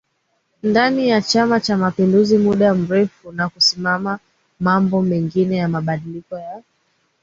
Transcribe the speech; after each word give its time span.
ndani 0.63 1.09
ya 1.09 1.21
Chama 1.21 1.59
cha 1.59 1.77
mapinduzi 1.77 2.37
muda 2.37 2.73
mrefu 2.73 3.31
na 3.31 3.49
kusimamia 3.49 4.19
mambo 4.59 5.01
mengi 5.01 5.53
ya 5.53 5.67
mabadiliko 5.67 6.37
ya 6.39 6.63